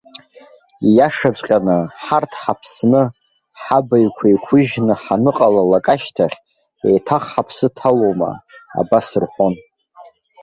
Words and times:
Ииашаҵәҟьаны, 0.87 1.77
ҳарҭ 2.03 2.31
ҳаԥсны, 2.41 3.01
ҳабаҩқәа 3.61 4.25
еиқәыжьны 4.27 4.93
ҳаныҟалалак 5.01 5.87
ашьҭахь, 5.93 6.37
еиҭах 6.87 7.23
ҳаԥсы 7.31 7.67
ҭалоума?- 7.77 8.41
абас 8.79 9.07
рҳәон. 9.21 9.53